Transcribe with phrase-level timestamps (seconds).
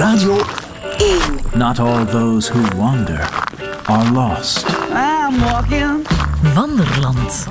[0.00, 0.36] Radio
[0.98, 1.58] 1.
[1.58, 3.28] Not all those who wander
[3.84, 4.64] are lost.
[4.92, 6.06] I'm walking.
[6.54, 7.46] Wanderland.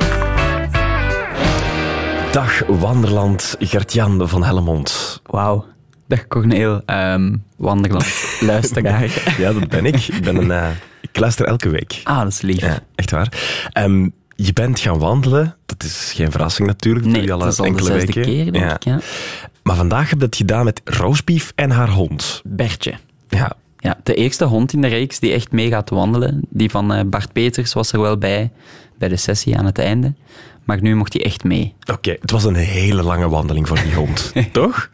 [2.31, 5.21] Dag Wanderland, Gert-Jan van Helmond.
[5.25, 5.65] Wauw.
[6.07, 8.07] Dag Corneel, um, Wanderland,
[8.39, 9.35] luisteraar.
[9.37, 9.95] ja, dat ben ik.
[9.95, 10.69] Ik, ben een, uh,
[11.01, 12.01] ik luister elke week.
[12.03, 12.61] Ah, dat is lief.
[12.61, 13.31] Ja, echt waar.
[13.77, 15.55] Um, je bent gaan wandelen.
[15.65, 17.05] Dat is geen verrassing natuurlijk.
[17.05, 18.21] Dat nee, doe je al dat is al enkele de weken.
[18.21, 18.75] keer, denk ja.
[18.75, 18.83] ik.
[18.83, 18.99] Ja.
[19.69, 22.41] Maar vandaag heb je dat gedaan met roosbief en haar hond.
[22.43, 22.93] Bertje.
[23.27, 23.51] Ja.
[23.77, 23.97] ja.
[24.03, 26.41] De eerste hond in de reeks die echt mee gaat wandelen.
[26.49, 28.51] Die van uh, Bart Peters was er wel bij,
[28.97, 30.13] bij de sessie aan het einde.
[30.63, 31.73] Maar nu mocht hij echt mee.
[31.81, 34.89] Oké, okay, het was een hele lange wandeling voor die hond, toch?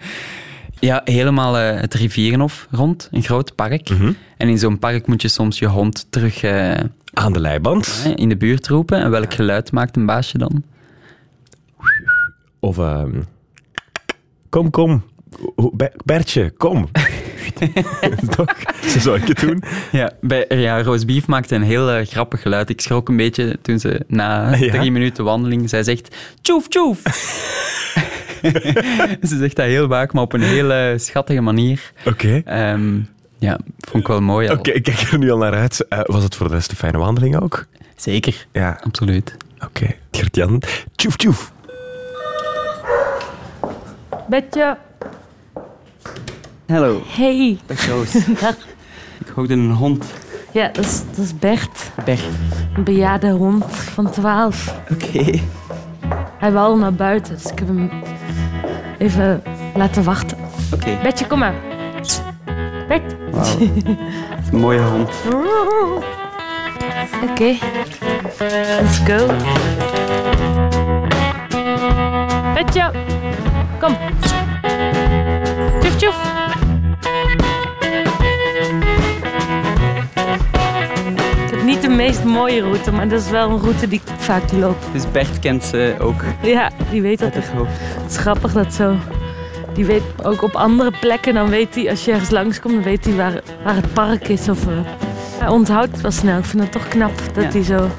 [0.79, 3.89] Ja, helemaal uh, het Rivierenhof rond, een groot park.
[3.89, 4.15] Mm -hmm.
[4.37, 6.43] En in zo'n park moet je soms je hond terug...
[6.43, 6.73] Uh,
[7.13, 8.13] aan de leiband.
[8.15, 9.01] in de buurt roepen.
[9.01, 10.63] En welk geluid maakt een baasje dan?
[12.59, 13.03] Of uh,
[14.55, 15.03] kom, kom.
[16.05, 16.89] Bertje, kom.
[18.35, 18.55] Toch?
[18.81, 19.63] Zo zou ik het doen.
[19.91, 22.69] Ja, bij, ja Roosbeef maakte een heel uh, grappig geluid.
[22.69, 24.71] Ik schrok een beetje toen ze na ja?
[24.71, 25.69] drie minuten wandeling...
[25.69, 27.01] Zij zegt, tjoef, tjoef.
[29.29, 31.91] ze zegt dat heel vaak, maar op een hele schattige manier.
[32.05, 32.41] Oké.
[32.43, 32.73] Okay.
[32.73, 33.09] Um,
[33.39, 34.49] ja, vond ik wel mooi.
[34.49, 35.85] Oké, okay, ik kijk er nu al naar uit.
[35.89, 37.65] Uh, was het voor de rest een fijne wandeling ook?
[37.95, 38.47] Zeker.
[38.51, 38.79] Ja.
[38.83, 39.37] Absoluut.
[39.55, 39.65] Oké.
[39.65, 39.97] Okay.
[40.11, 40.61] Gert-Jan,
[40.95, 41.53] tjoef, tjoef.
[44.27, 44.77] Betje.
[46.67, 47.01] Hallo.
[47.05, 47.59] Hey.
[47.65, 48.11] Dag Roos.
[48.41, 48.55] Dag.
[49.19, 50.05] Ik hoorde een hond.
[50.51, 51.91] Ja, dat is, dat is Bert.
[52.05, 52.23] Bert.
[52.75, 54.75] Een bejaarde hond van 12.
[54.91, 55.05] Oké.
[55.05, 55.43] Okay.
[56.37, 57.91] Hij wou naar buiten, dus ik heb hem
[58.97, 59.43] even
[59.75, 60.37] laten wachten.
[60.73, 60.89] Oké.
[60.89, 61.01] Okay.
[61.01, 61.55] Betje, kom maar.
[62.87, 63.15] Bert.
[63.31, 63.43] Wow.
[63.43, 63.59] dat
[64.41, 65.09] is een mooie hond.
[67.23, 67.31] Oké.
[67.31, 67.59] Okay.
[68.79, 69.27] Let's go.
[72.53, 72.91] Betje.
[73.79, 73.97] Kom.
[75.79, 76.33] Tjoef, tjoef.
[81.45, 84.13] Ik heb niet de meest mooie route, maar dat is wel een route die ik
[84.17, 84.77] vaak loop.
[84.91, 86.23] Dus Bert kent ze ook.
[86.41, 87.33] Ja, die weet dat.
[87.33, 87.45] Het
[88.11, 88.95] is grappig dat zo.
[89.73, 93.05] Die weet ook op andere plekken, dan weet hij, als je ergens langskomt, dan weet
[93.05, 94.49] hij waar, waar het park is.
[94.49, 94.73] Of, uh,
[95.39, 96.37] hij onthoudt het wel snel.
[96.37, 97.49] Ik vind het toch knap dat ja.
[97.49, 97.89] hij zo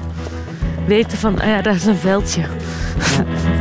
[0.87, 2.41] weet van, ah ja, daar is een veldje.
[2.41, 3.56] Ja.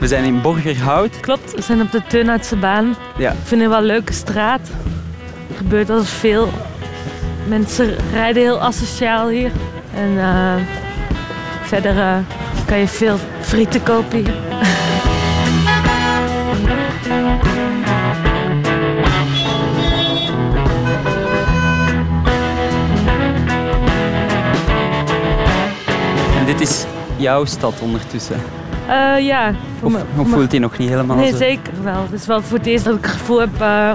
[0.00, 1.20] We zijn in Borgerhout.
[1.20, 2.96] Klopt, we zijn op de Turnhoutse baan.
[3.16, 3.30] Ja.
[3.30, 4.60] Ik vind het wel een leuke straat.
[5.48, 6.48] Er gebeurt altijd veel.
[7.46, 9.50] Mensen rijden heel asociaal hier.
[9.94, 10.54] En uh,
[11.62, 12.16] verder uh,
[12.66, 14.34] kan je veel frieten kopen hier.
[26.38, 26.84] en dit is
[27.16, 28.40] jouw stad ondertussen.
[28.88, 29.54] Uh, ja.
[29.82, 32.02] Of, me, of voelt hij nog niet helemaal Nee, zeker wel.
[32.02, 33.92] Het is wel voor het eerst dat ik het gevoel heb, uh,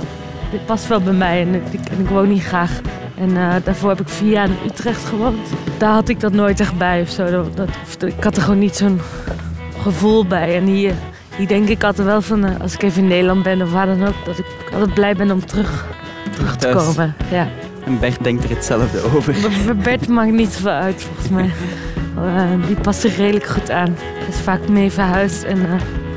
[0.51, 2.81] dit past wel bij mij en ik, en ik woon hier graag.
[3.17, 5.47] En uh, daarvoor heb ik vier jaar in Utrecht gewoond.
[5.77, 7.31] Daar had ik dat nooit echt bij of zo.
[7.31, 7.69] Dat, dat,
[8.03, 8.99] ik had er gewoon niet zo'n
[9.81, 10.55] gevoel bij.
[10.55, 10.93] En hier,
[11.37, 14.07] hier denk ik altijd wel van, als ik even in Nederland ben of waar dan
[14.07, 15.85] ook, dat ik altijd blij ben om terug,
[16.31, 17.15] terug te komen.
[17.31, 17.47] Ja.
[17.85, 19.35] En Bert denkt er hetzelfde over.
[19.83, 21.49] Bert maakt niet zoveel uit volgens mij.
[22.17, 23.95] Uh, die past zich redelijk goed aan.
[23.97, 25.43] Hij is vaak mee verhuisd.
[25.43, 25.63] En, uh...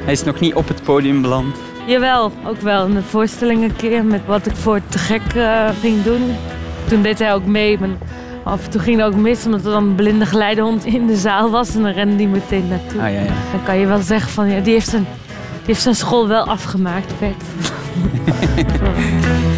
[0.04, 1.56] Hij is nog niet op het podium beland.
[1.86, 2.86] Jawel, ook wel.
[2.86, 6.34] In de voorstelling een keer met wat ik voor te gek uh, ging doen.
[6.88, 7.78] Toen deed hij ook mee.
[7.78, 7.88] Maar
[8.42, 11.16] af en toe ging het ook mis omdat er dan een blinde geleidehond in de
[11.16, 11.74] zaal was.
[11.74, 13.00] En dan rende die meteen naartoe.
[13.00, 13.32] Ah, ja, ja.
[13.52, 15.06] Dan kan je wel zeggen van ja, die heeft zijn,
[15.56, 17.44] die heeft zijn school wel afgemaakt, Bert.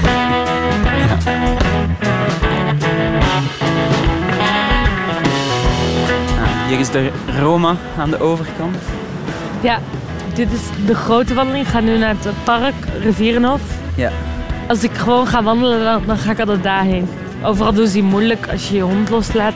[6.69, 8.77] Hier is de Roma aan de overkant.
[9.61, 9.79] Ja,
[10.35, 11.67] dit is de grote wandeling.
[11.67, 13.61] Ik ga nu naar het park, Rivierenhof.
[13.95, 14.11] Ja.
[14.67, 17.09] Als ik gewoon ga wandelen, dan, dan ga ik altijd daarheen.
[17.43, 19.53] Overal doen ze die moeilijk als je je hond loslaat.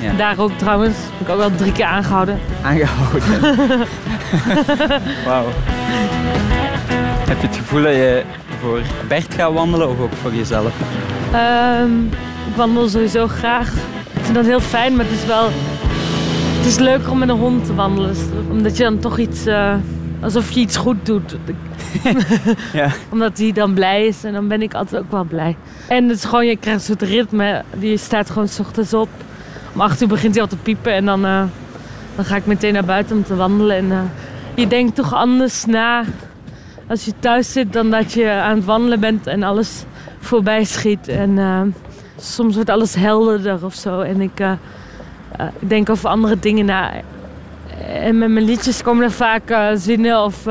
[0.00, 0.12] Ja.
[0.12, 0.96] Daar ook trouwens.
[1.18, 2.40] Heb ik ook wel drie keer aangehouden.
[2.62, 3.22] Aangehouden?
[5.26, 5.46] Wauw.
[7.28, 8.22] Heb je het gevoel dat je
[8.60, 10.72] voor Bert gaat wandelen of ook voor jezelf?
[11.80, 12.04] Um,
[12.48, 13.72] ik wandel sowieso graag.
[14.12, 15.50] Ik vind dat heel fijn, maar het is wel...
[16.66, 18.16] Het is leuker om met een hond te wandelen.
[18.50, 19.46] Omdat je dan toch iets...
[19.46, 19.74] Uh,
[20.20, 21.36] alsof je iets goed doet.
[22.72, 22.90] ja.
[23.12, 25.56] Omdat hij dan blij is en dan ben ik altijd ook wel blij.
[25.88, 27.62] En het is gewoon, je krijgt een soort ritme.
[27.78, 29.08] Die staat gewoon 's ochtends op.
[29.74, 31.42] Om 8 uur begint hij al te piepen en dan, uh,
[32.16, 33.76] dan ga ik meteen naar buiten om te wandelen.
[33.76, 34.00] En uh,
[34.54, 36.04] je denkt toch anders na
[36.88, 39.84] als je thuis zit dan dat je aan het wandelen bent en alles
[40.18, 41.08] voorbij schiet.
[41.08, 41.60] En uh,
[42.20, 44.00] soms wordt alles helderder of zo.
[44.00, 44.40] En ik,
[45.60, 46.92] ik denk over andere dingen na.
[48.02, 50.46] En met mijn liedjes komen er vaak zinnen of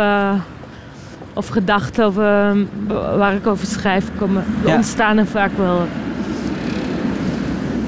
[1.33, 2.59] of gedachten over, ehm,
[3.17, 4.75] waar ik over schrijf komen, Ja.
[4.75, 5.87] ontstaan er vaak wel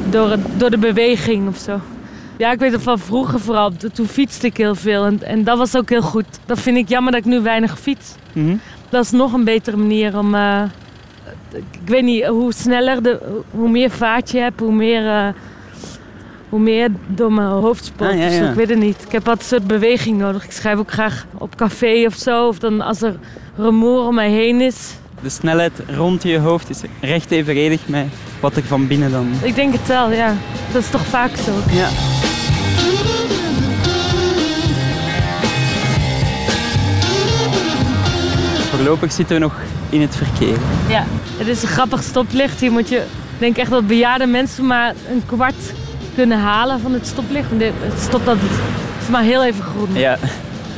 [0.09, 1.79] door, het- door de beweging of zo.
[2.37, 3.71] Ja, ik weet het van vroeger vooral.
[3.71, 6.25] To- Toen fietste ik heel veel en, en dat was ook heel goed.
[6.45, 8.15] Dat vind ik jammer dat ik nu weinig fiets.
[8.33, 8.55] Mhm.
[8.89, 10.35] Dat is nog een betere manier om.
[10.35, 10.61] eh,
[11.53, 13.19] ik weet niet, hoe sneller, de,
[13.51, 15.27] hoe meer vaart je hebt, hoe meer, eh,
[16.49, 18.09] hoe meer door mijn hoofd spoelt.
[18.09, 18.49] Ah, ja, ja.
[18.49, 19.03] Ik weet het niet.
[19.05, 20.43] Ik heb altijd een soort beweging nodig.
[20.43, 22.47] Ik schrijf ook graag op café of zo.
[22.47, 23.15] Of dan als er
[23.55, 24.93] rumoer om mij heen is.
[25.21, 28.05] De snelheid rond je hoofd is recht evenredig met
[28.39, 29.27] wat er van binnen dan...
[29.43, 30.33] Ik denk het wel, ja.
[30.73, 31.51] Dat is toch vaak zo.
[31.71, 31.87] Ja.
[38.69, 39.55] Voorlopig zitten we nog
[39.89, 40.57] in het verkeer.
[40.89, 41.05] Ja.
[41.37, 42.59] Het is een grappig stoplicht.
[42.59, 45.73] Hier moet je, ik denk echt dat bejaarde mensen maar een kwart
[46.17, 47.47] kunnen halen van het stoplicht.
[47.49, 49.89] Want dit- Het stopt altijd, het is maar heel even groen.
[49.93, 50.17] Ja.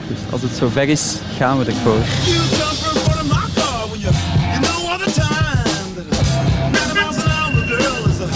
[0.08, 1.94] Dus als het zover is, gaan we ervoor.
[1.94, 4.14] You jump in front of my car when you,
[4.52, 8.28] you know all the time that a 90 miles an hour girl is the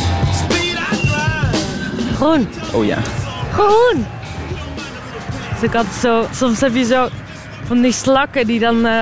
[0.43, 2.15] speed I drive.
[2.15, 2.47] Groen.
[2.73, 2.97] Oh ja.
[3.53, 4.05] Groen!
[5.53, 7.07] Dus ik had zo, soms heb je zo
[7.65, 9.01] van die slakken die dan, eh,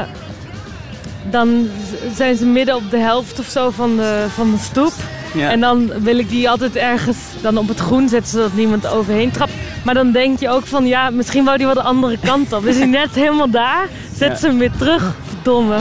[1.29, 1.67] dan
[2.15, 4.93] zijn ze midden op de helft of zo van de, van de stoep.
[5.33, 5.49] Ja.
[5.49, 9.31] En dan wil ik die altijd ergens dan op het groen zetten zodat niemand overheen
[9.31, 9.51] trapt.
[9.83, 12.65] Maar dan denk je ook van ja, misschien wou die wel de andere kant op.
[12.65, 13.87] Is hij net helemaal daar?
[14.15, 14.35] Zet Ja.
[14.35, 15.13] ze hem weer terug.
[15.29, 15.77] Verdomme.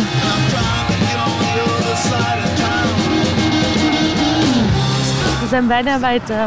[5.40, 6.44] We zijn bijna bij het eh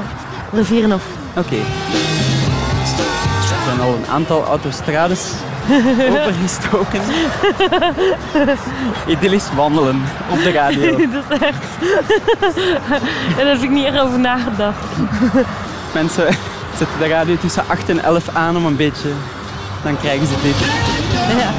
[0.54, 1.04] Rivierenhof.
[1.38, 1.56] Oké.
[1.56, 1.62] Er
[3.66, 5.32] zijn al een aantal autostrades
[6.28, 7.02] overgestoken.
[9.08, 10.98] Idyllisch wandelen op de radio.
[11.14, 11.64] dat is echt...
[13.38, 14.78] Daar heb ik niet echt over nagedacht.
[15.94, 16.28] Mensen
[16.78, 19.10] zetten de radio tussen 8 en 11 aan om een beetje...
[19.84, 20.56] Dan krijgen ze dit.
[21.38, 21.52] Ja.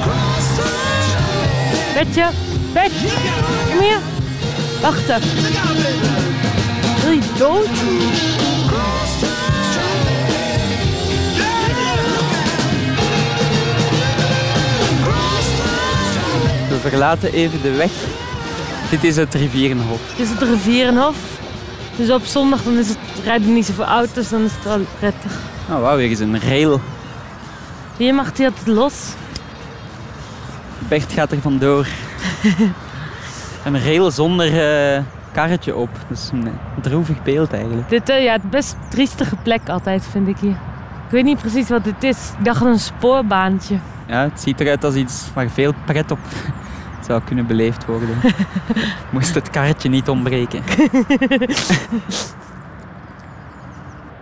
[1.94, 2.26] Betje,
[2.72, 3.08] Betje,
[3.70, 3.98] kom hier.
[4.80, 5.20] Wachten.
[7.02, 7.68] Wil je dood?
[16.90, 17.90] Verlaten even de weg.
[18.90, 20.00] Dit is het Rivierenhof.
[20.16, 21.16] Dit is het Rivierenhof.
[21.96, 25.32] Dus op zondag dan is het, rijden niet zoveel auto's, dan is het wel prettig.
[25.70, 26.80] Oh wauw, hier is een rail.
[27.96, 29.14] Hier mag hij altijd los.
[30.78, 31.86] Bert gaat er vandoor.
[33.64, 35.02] een rail zonder eh,
[35.32, 35.90] karretje op.
[36.08, 37.88] Dat is een eh, droevig beeld eigenlijk.
[37.88, 40.58] Dit is ja, het best triestige plek altijd, vind ik hier.
[41.06, 42.30] Ik weet niet precies wat dit is.
[42.38, 43.78] Ik dacht een spoorbaantje.
[44.06, 46.18] Ja, het ziet eruit als iets waar veel pret op
[47.04, 48.08] zou kunnen beleefd worden.
[49.10, 50.62] Moest het karretje niet ontbreken.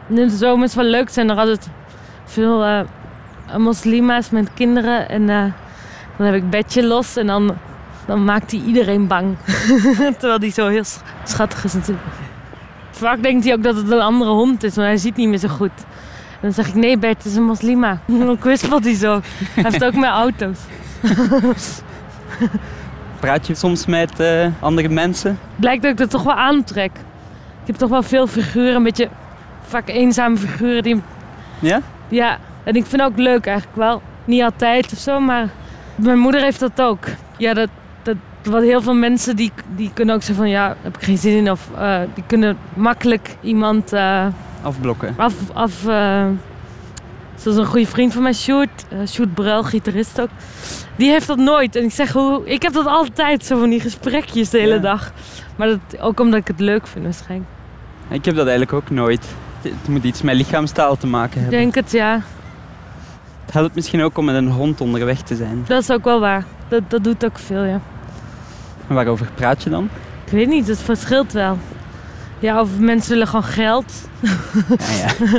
[0.09, 1.69] In de zomer is het wel leuk, zijn er altijd
[2.25, 2.81] veel eh,
[3.57, 5.09] moslima's met kinderen.
[5.09, 5.45] En eh,
[6.17, 7.57] dan heb ik bedje los en dan,
[8.07, 9.37] dan maakt hij iedereen bang.
[10.19, 12.07] Terwijl die zo heel sch- schattig is natuurlijk.
[12.91, 15.39] Vaak denkt hij ook dat het een andere hond is, maar hij ziet niet meer
[15.39, 15.71] zo goed.
[16.31, 18.01] En dan zeg ik, nee Bert, het is een moslima.
[18.09, 19.21] En dan kwispelt hij zo.
[19.55, 20.59] Hij heeft ook met auto's.
[23.21, 25.39] Praat je soms met eh, andere mensen?
[25.57, 26.91] Blijkt dat ik dat toch wel aantrek.
[27.61, 29.09] Ik heb toch wel veel figuren, een beetje
[29.67, 31.03] vaak eenzame figuren die
[31.59, 31.81] Ja?
[32.09, 34.03] Ja, en ik vind het ook leuk eigenlijk wel.
[34.25, 35.49] Niet altijd of zo, maar
[35.95, 37.05] mijn moeder heeft dat ook.
[37.37, 37.69] Ja, dat,
[38.03, 41.19] dat wat heel veel mensen die, die kunnen ook zo van ja, heb ik geen
[41.19, 41.51] zin in.
[41.51, 44.27] Of eh, die kunnen makkelijk iemand eh,
[44.63, 45.15] Afblokken.
[45.17, 45.35] af.
[45.53, 45.85] af
[47.43, 50.29] zoals een goede vriend van mij, Sjoerd, eh Sjoerd Bruil, gitarist ook.
[50.97, 51.77] Die heeft dat nooit.
[51.77, 54.81] En ik zeg, hoe, ik heb dat altijd, zo van die gesprekjes de hele Ja.
[54.81, 55.13] dag.
[55.57, 57.51] Maar dat, ook omdat ik het leuk vind waarschijnlijk.
[58.09, 59.27] Ik heb dat eigenlijk ook nooit.
[59.63, 61.59] Het moet iets met lichaamstaal te maken Ik hebben.
[61.59, 62.21] denk het, ja.
[63.45, 65.65] Het helpt misschien ook om met een hond onderweg te zijn.
[65.67, 66.45] Dat is ook wel waar.
[66.69, 67.81] Dat, dat doet ook veel, ja.
[68.89, 69.89] En waarover praat je dan?
[70.25, 71.59] Ik weet niet, het verschilt wel.
[72.39, 73.93] Ja, of mensen willen gewoon geld.
[74.21, 74.77] Ja,
[75.21, 75.39] ja.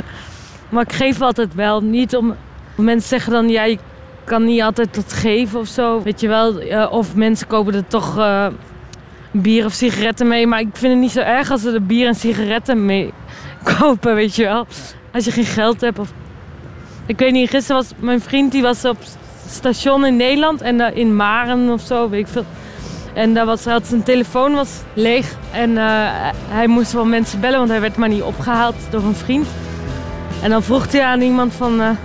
[0.68, 1.80] Maar ik geef altijd wel.
[1.82, 2.34] Niet om...
[2.76, 3.78] Mensen zeggen dan, ja, je
[4.24, 6.02] kan niet altijd dat geven of zo.
[6.02, 6.58] Weet je wel.
[6.60, 8.46] eh, of mensen kopen er toch eh,
[9.30, 10.46] bier of sigaretten mee.
[10.46, 13.12] Maar ik vind het niet zo erg als ze er bier en sigaretten mee
[13.78, 14.66] kopen, weet je wel.
[15.12, 15.98] Als je geen geld hebt.
[15.98, 16.12] Of...
[17.06, 18.96] Ik weet niet, gisteren was mijn vriend, die was op
[19.48, 20.60] station in Nederland.
[20.60, 22.44] En eh, in Maren of zo, weet ik veel.
[23.14, 25.34] En daar was, had zijn telefoon was leeg.
[25.52, 25.76] En
[26.48, 29.46] hij moest wel mensen bellen, want hij werd maar niet opgehaald door een vriend.
[30.42, 31.96] En dan vroeg hij aan iemand van,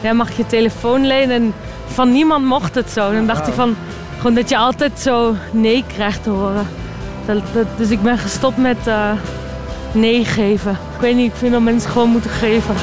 [0.00, 1.36] ja, mag je telefoon lenen?
[1.36, 1.54] En
[1.86, 3.12] van niemand mocht het zo.
[3.12, 3.76] Dan dacht ik van,
[4.16, 6.66] gewoon dat je altijd zo nee krijgt te horen.
[7.26, 9.10] Dat, dus ik ben gestopt met eh,
[9.92, 10.70] nee geven.
[10.70, 12.74] Ik weet niet, ik vind dat mensen gewoon moeten geven.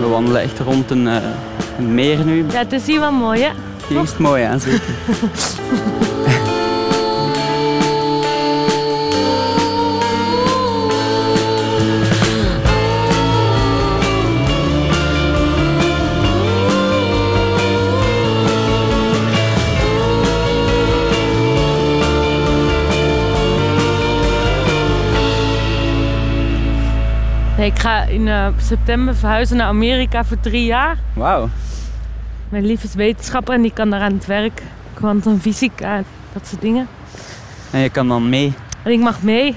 [0.00, 1.08] We wandelen echt rond een...
[1.08, 1.49] Eh,
[1.80, 2.44] meer nu.
[2.50, 3.50] Ja, het is hier wel mooi, hè?
[3.88, 4.80] Hier is het mooi aan, zeker.
[27.60, 30.98] Nee, ik ga in eh, september verhuizen naar Amerika voor drie jaar.
[31.14, 31.48] Wauw.
[32.50, 34.62] Mijn lief is wetenschapper en die kan daar aan het werk.
[34.94, 36.02] Kwantumfysica,
[36.32, 36.88] dat soort dingen.
[37.70, 38.52] En je kan dan mee.
[38.82, 39.52] En ik mag mee.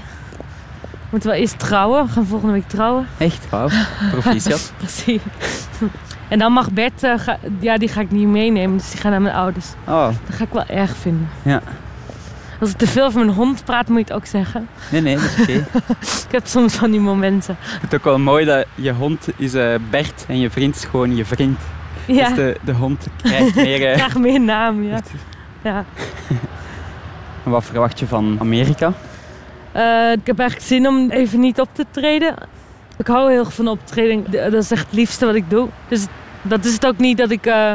[0.92, 2.06] We moeten wel eerst trouwen.
[2.06, 3.08] We gaan volgende week trouwen.
[3.18, 3.50] Echt?
[3.50, 3.68] Wauw.
[4.12, 4.74] Proficiat.
[4.78, 5.22] Precies.
[6.28, 8.78] En dan mag Bert, eh, ga- ja, die ga ik niet meenemen.
[8.78, 9.66] Dus die gaat naar mijn ouders.
[9.88, 11.30] Oh, Dat ga ik wel erg vinden.
[11.42, 11.62] Ja.
[12.60, 14.68] Als ik te veel over mijn hond praat, moet je het ook zeggen.
[14.92, 15.52] nee, nee, dat is oké.
[16.28, 17.56] Ik heb soms van die momenten.
[17.60, 21.16] Het ook wel mooi dat je hond is eh, Bert en je vriend is gewoon
[21.16, 21.60] je vriend.
[22.08, 23.86] Ja, Dus de, de hond krijgt meer...
[23.92, 25.00] eh, graag meer naam, ja.
[25.62, 25.86] ja.
[27.44, 28.94] Wat verwacht je van Amerika?
[29.72, 32.36] Eh, ik heb eigenlijk zin om even niet op te treden.
[32.98, 34.32] Ik hou heel erg van optreden.
[34.32, 35.68] Dat is echt het liefste wat ik doe.
[35.88, 36.06] Dus
[36.42, 37.74] dat is het ook niet dat ik, eh,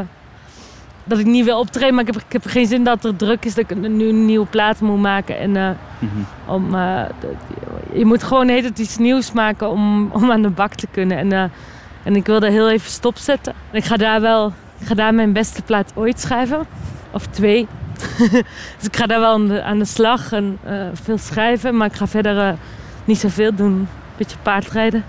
[1.03, 1.93] dat ik niet wil optreden.
[1.95, 4.25] Maar ik heb, ik heb geen zin dat er druk is dat ik nu een
[4.25, 5.39] nieuwe plaat moet maken.
[5.39, 6.11] En Mhm.
[6.45, 6.75] om,
[7.93, 11.17] je moet gewoon tijd iets nieuws maken om, om aan de bak te kunnen.
[11.17, 11.51] En,
[12.03, 13.53] en ik wilde heel even stopzetten.
[13.71, 16.67] En ik ga daar wel ik ga daar mijn beste plaat ooit schrijven.
[17.11, 17.67] Of twee.
[18.77, 21.77] dus ik ga daar wel aan de, aan de slag en eh, veel schrijven.
[21.77, 22.53] Maar ik ga verder eh,
[23.05, 23.71] niet zoveel doen.
[23.71, 23.87] Een
[24.17, 25.03] beetje paardrijden.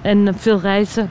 [0.00, 1.10] En eh, veel reizen.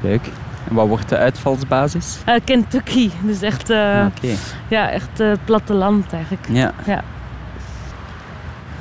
[0.00, 0.26] Leuk.
[0.68, 2.18] En wat wordt de uitvalsbasis?
[2.44, 3.10] Kentucky.
[3.22, 4.34] Dus echt, Oké.
[4.68, 6.46] ja, echt platteland eigenlijk.
[6.50, 6.72] Ja.
[6.86, 7.02] Ja.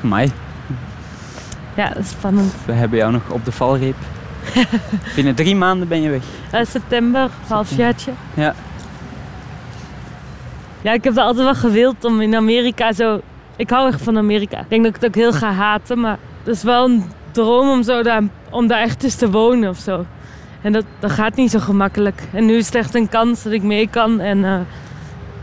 [0.04, 0.32] Amai,
[1.76, 2.54] Ja, dat is spannend.
[2.66, 3.96] we hebben jou nog op de valreep.
[5.16, 6.24] Binnen drie maanden ben je weg.
[6.52, 8.12] Eh, september, halfjaartje.
[8.34, 8.56] Ja.
[10.82, 13.22] Ja, ik heb het altijd wel gewild om in Amerika zo...
[13.56, 14.60] Ik hou echt van Amerika.
[14.60, 17.70] Ik denk dat ik het ook heel ga haten, maar het is wel een droom
[17.70, 20.06] om, zo daar, om daar echt eens te wonen of zo.
[20.62, 22.22] En dat, dat gaat niet zo gemakkelijk.
[22.34, 24.20] En nu is het echt een kans dat ik mee kan.
[24.20, 24.60] En, eh,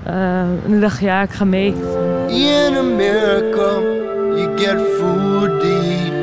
[0.02, 1.74] eh, en ik dacht, ja, ik ga mee.
[2.28, 3.80] In America,
[4.34, 6.21] you get food.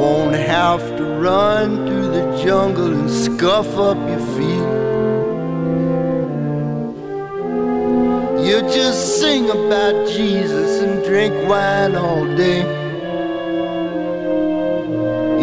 [0.00, 4.70] Won't have to run through the jungle and scuff up your feet.
[8.46, 12.62] You just sing about Jesus and drink wine all day.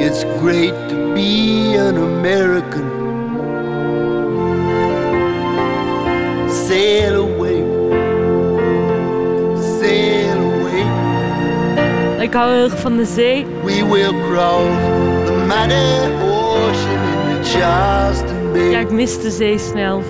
[0.03, 2.87] It's great to be an American.
[6.49, 7.37] Sail away,
[12.27, 13.46] Ik hou heel erg van de zee.
[13.63, 14.77] We will cross
[15.25, 18.69] the mighty ocean in the Charleston Bay.
[18.69, 20.03] Ja, ik mis de zee snel.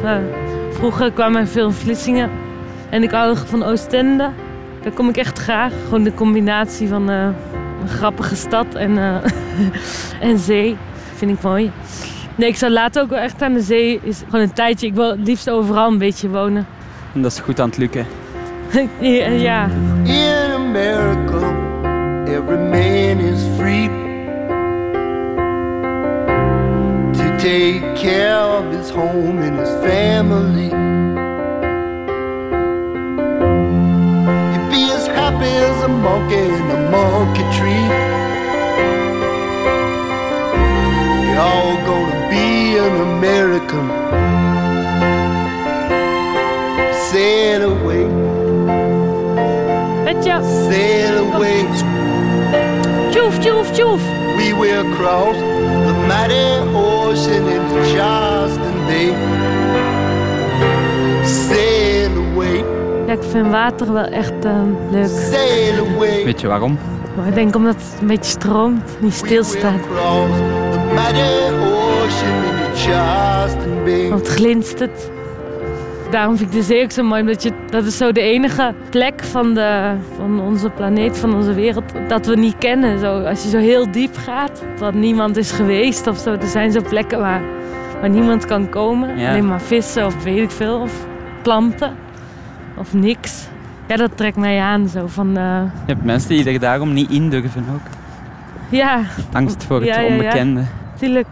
[0.72, 2.30] Vroeger kwamen er veel in Vlissingen.
[2.90, 4.30] En ik hou heel erg van Oostende.
[4.84, 5.74] Daar kom ik echt graag.
[5.84, 7.24] Gewoon de combinatie van eh,
[7.82, 9.32] een grappige stad en, eh,
[10.30, 10.78] en zee.
[11.16, 11.72] Vind ik mooi.
[12.36, 14.00] Nee, ik zou later ook wel echt aan de zee.
[14.04, 14.88] Is gewoon een tijdje.
[14.88, 16.68] Ik wil het liefst overal een beetje wonen.
[17.14, 18.06] En dat is goed aan het lukken.
[19.00, 19.70] ja, ja.
[20.04, 21.47] In America,
[22.34, 23.88] every man is free
[27.18, 30.66] to take care of his home and his family.
[34.54, 37.88] You be as happy as a monkey in a monkey tree.
[41.26, 43.88] You're all gonna be an American.
[47.10, 48.06] Sail away,
[50.68, 52.07] sail away.
[53.72, 54.02] Tjoef.
[54.38, 59.14] We will cross the mighty ocean in the Charleston Bay.
[61.26, 62.64] Sail away,
[63.08, 64.52] Ja, ik vind water wel echt eh,
[64.92, 65.08] leuk.
[65.32, 66.24] sail away.
[66.24, 66.78] Weet je waarom?
[67.16, 68.98] Maar ik denk omdat het een beetje stroomt.
[69.00, 69.80] Niet stilstaat.
[74.10, 75.10] Want het glinstert.
[76.12, 77.22] Daarom vind ik de zee ook zo mooi.
[77.22, 81.54] Omdat je, dat is zo de enige plek van, de, van onze planeet, van onze
[81.54, 83.00] wereld, dat we niet kennen.
[83.00, 86.32] Zo, als je zo heel diep gaat, wat niemand is geweest of zo.
[86.34, 87.42] Er zijn zo plekken waar,
[88.02, 89.18] waar niemand kan komen.
[89.18, 89.30] Ja.
[89.30, 90.80] Alleen maar vissen of weet ik veel.
[90.80, 91.06] Of
[91.42, 91.96] planten.
[92.78, 93.48] Of niks.
[93.88, 94.88] Ja, dat trekt mij aan.
[94.88, 97.88] Zo van, eh, Je hebt mensen die er daarom niet in durven ook.
[98.70, 99.02] ja,
[99.34, 100.12] Angst voor het Ja, ja, ja.
[100.16, 100.62] onbekende.
[101.00, 101.28] Tuurlijk.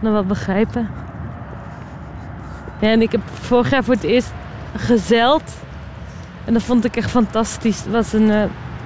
[0.00, 0.88] Nog wel begrijpen.
[2.82, 4.32] Ja, en ik heb vorig jaar voor het eerst
[4.76, 5.42] gezeild.
[6.44, 7.84] En dat vond ik echt fantastisch.
[7.84, 8.42] Er was een, eh,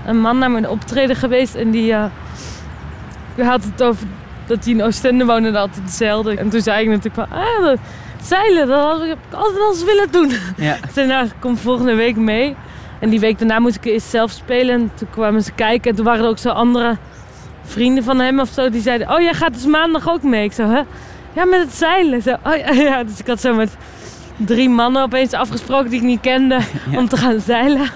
[0.07, 2.05] een man naar mijn optreden geweest en die, eh,
[3.41, 4.07] had het over
[4.47, 6.37] dat hij in Oostende woonde en altijd hetzelfde.
[6.37, 7.79] En toen zei ik natuurlijk ah, dat-
[8.23, 10.33] zeilen, dat had ik altijd al eens willen doen.
[10.57, 10.77] Ja.
[10.95, 12.57] Toen nou, kom volgende week mee.
[12.99, 14.75] En die week daarna moest ik eerst zelf spelen.
[14.75, 15.91] En toen kwamen ze kijken.
[15.91, 16.97] En toen waren er ook zo andere
[17.63, 18.71] vrienden van hem of zo.
[18.71, 20.45] Die zeiden, oh jij gaat dus maandag ook mee.
[20.45, 20.81] Ik zo, hè?
[21.37, 22.23] Ja, met het zeilen.
[22.23, 23.05] Zo, oh, ja, ja.
[23.05, 23.77] Dus ik had zo met
[24.37, 26.59] drie mannen opeens afgesproken die ik niet kende.
[26.91, 26.99] Ja.
[26.99, 27.89] Om te gaan zeilen.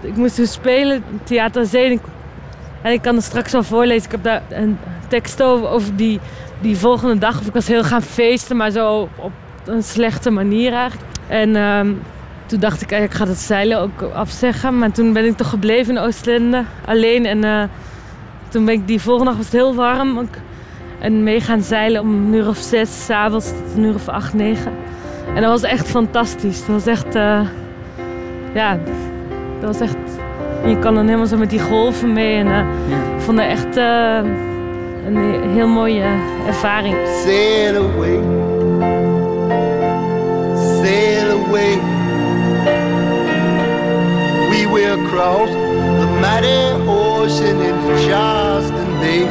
[0.00, 2.00] Ik moest dus spelen, Theater Zee.
[2.82, 4.04] En ik kan het straks wel voorlezen.
[4.04, 4.78] Ik heb daar een
[5.08, 6.20] tekst over, over die,
[6.60, 7.40] die volgende dag.
[7.40, 9.32] Of ik was heel gaan feesten, maar zo op
[9.64, 11.10] een slechte manier eigenlijk.
[11.26, 11.92] En ehm,
[12.46, 14.78] toen dacht ik, eh, ik ga het zeilen ook afzeggen.
[14.78, 17.26] Maar toen ben ik toch gebleven in Oostlinde, alleen.
[17.26, 17.62] En eh,
[18.48, 20.18] toen ben ik die volgende dag, was het heel warm.
[20.98, 24.34] En mee gaan zeilen om een uur of zes, s'avonds tot een uur of acht,
[24.34, 24.72] negen.
[25.34, 26.58] En dat was echt fantastisch.
[26.58, 27.40] Dat was echt, eh,
[28.54, 28.78] ja,
[29.60, 29.96] dat was echt...
[30.66, 32.36] Je kan dan helemaal zo met die golven mee.
[32.38, 32.58] En eh,
[33.16, 34.18] ik vond het echt eh,
[35.06, 36.04] een he- heel mooie
[36.46, 36.96] ervaring.
[37.24, 38.20] Sail away,
[40.82, 41.78] sail away.
[44.50, 45.50] We will cross
[46.00, 49.26] the mighty ocean in the Charleston Bay.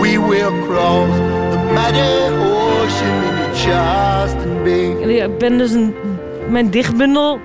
[0.00, 1.18] We will cross
[1.50, 2.00] the mighty
[2.80, 5.02] ocean in the Charleston Bay.
[5.02, 5.94] En ja, Ik ben dus een,
[6.48, 7.40] mijn dichtbundel.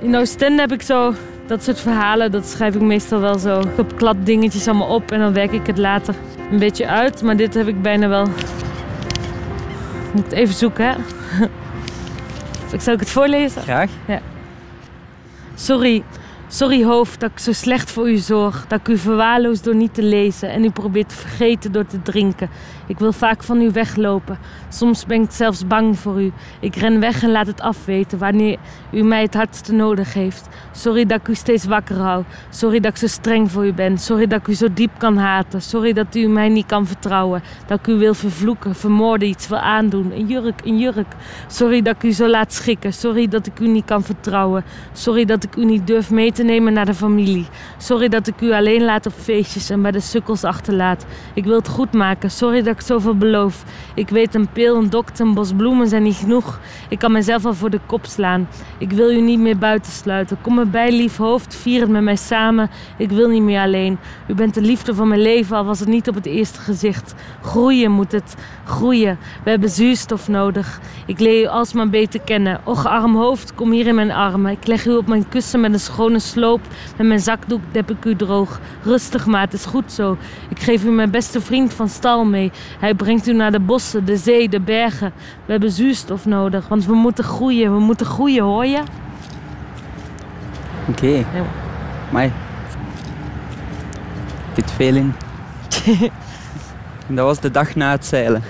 [0.00, 1.14] In Oostende heb ik zo
[1.46, 2.30] dat soort verhalen.
[2.30, 5.12] Dat schrijf ik meestal wel zo op klad dingetjes allemaal op.
[5.12, 6.14] En dan werk ik het later
[6.50, 7.22] een beetje uit.
[7.22, 8.24] Maar dit heb ik bijna wel...
[8.24, 10.94] Ik moet het even zoeken, hè.
[12.72, 13.62] Ik Zal ik het voorlezen?
[13.62, 13.90] Graag.
[15.54, 16.02] Sorry,
[16.52, 18.66] sorry hoofd dat ik zo slecht voor u zorg.
[18.68, 22.02] Dat ik u verwaarloos door niet te lezen en u probeert te vergeten door te
[22.02, 22.50] drinken.
[22.90, 24.38] Ik wil vaak van u weglopen.
[24.68, 26.32] Soms ben ik zelfs bang voor u.
[26.60, 28.58] Ik ren weg en laat het afweten wanneer
[28.92, 30.48] u mij het hardste nodig heeft.
[30.72, 32.24] Sorry dat ik u steeds wakker hou.
[32.48, 33.98] Sorry dat ik zo streng voor u ben.
[33.98, 35.62] Sorry dat ik u zo diep kan haten.
[35.62, 37.42] Sorry dat u mij niet kan vertrouwen.
[37.66, 40.12] Dat ik u wil vervloeken, vermoorden, iets wil aandoen.
[40.12, 41.14] Een jurk, een jurk.
[41.46, 42.92] Sorry dat ik u zo laat schikken.
[42.92, 44.64] Sorry dat ik u niet kan vertrouwen.
[44.92, 47.46] Sorry dat ik u niet durf mee te nemen naar de familie.
[47.78, 51.06] Sorry dat ik u alleen laat op feestjes en bij de sukkels achterlaat.
[51.34, 52.30] Ik wil het goed maken.
[52.30, 53.64] Sorry dat ik zoveel beloof.
[53.94, 56.60] Ik weet een pil, een dokter, een bos bloemen zijn niet genoeg.
[56.88, 58.48] Ik kan mezelf al voor de kop slaan.
[58.78, 60.38] Ik wil u niet meer buitensluiten.
[60.40, 61.56] Kom erbij, lief hoofd.
[61.56, 62.70] Vier het met mij samen.
[62.96, 63.98] Ik wil niet meer alleen.
[64.28, 67.14] U bent de liefde van mijn leven, al was het niet op het eerste gezicht.
[67.42, 68.34] Groeien moet het.
[68.64, 69.18] Groeien.
[69.44, 70.80] We hebben zuurstof nodig.
[71.06, 72.60] Ik leer u alsmaar beter kennen.
[72.64, 74.52] Och, arm hoofd, kom hier in mijn armen.
[74.52, 76.60] Ik leg u op mijn kussen met een schone sloop.
[76.96, 78.60] Met mijn zakdoek dep ik u droog.
[78.82, 80.16] Rustig maar, het is goed zo.
[80.48, 82.50] Ik geef u mijn beste vriend van stal mee.
[82.78, 85.12] Hij brengt u naar de bossen, de zee, de bergen.
[85.44, 87.72] We hebben zuurstof nodig, want we moeten groeien.
[87.74, 88.80] We moeten groeien, hoor je?
[90.88, 91.24] Oké.
[92.10, 92.30] Maar
[94.54, 95.12] dit veel in.
[97.08, 98.42] En dat was de dag na het zeilen.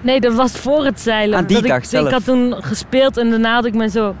[0.00, 1.38] Nee, dat was voor het zeilen.
[1.38, 2.06] Ah, die Dat dag ik, zelf.
[2.06, 4.14] Ik had toen gespeeld en daarna had ik me zo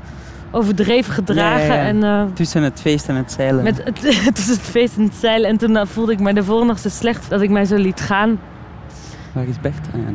[0.50, 1.66] overdreven gedragen.
[1.66, 1.86] Ja, ja, ja.
[1.86, 3.62] En, eh, Tussen het feest en het zeilen.
[3.64, 4.00] met het,
[4.34, 5.48] tussen het feest en het zeilen.
[5.48, 7.76] En toen eh, voelde ik mij de volgende dag zo slecht dat ik mij zo
[7.76, 8.38] liet gaan.
[9.32, 9.86] Waar is Bert?
[9.94, 10.06] Ah, ja,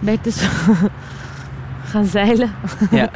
[0.00, 0.12] daar.
[0.14, 0.42] Ik dus
[1.90, 2.50] gaan zeilen.
[2.90, 3.10] Ja.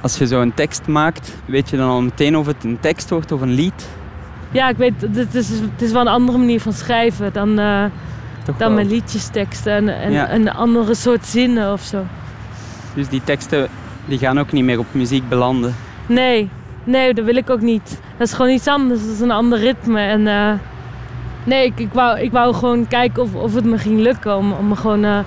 [0.00, 3.10] Als je zo een tekst maakt, weet je dan al meteen of het een tekst
[3.10, 3.88] wordt of een lied?
[4.50, 7.54] Ja, ik weet, het is, het is wel een andere manier van schrijven dan,
[8.44, 9.72] Toch dan mijn liedjesteksten.
[9.72, 10.32] En, en Ja.
[10.32, 12.04] een andere soort zinnen of zo.
[12.94, 13.68] Dus die teksten
[14.04, 15.74] die gaan ook niet meer op muziek belanden.
[16.06, 16.48] Nee,
[16.84, 18.00] nee, dat wil ik ook niet.
[18.16, 20.00] Dat is gewoon iets anders, dat is een ander ritme.
[20.00, 20.52] En eh,
[21.48, 24.52] nee, ik, ik, wou, ik wou gewoon kijken of, of het me ging lukken om,
[24.52, 25.18] om me gewoon eh,